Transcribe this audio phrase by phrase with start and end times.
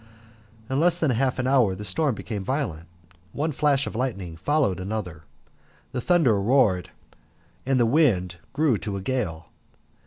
[0.67, 2.87] In less than half an hour the storm became violent,
[3.33, 5.25] one flash of lightning followed another,
[5.91, 6.89] the thunder roared,
[7.67, 9.49] and the wind grew to a gale.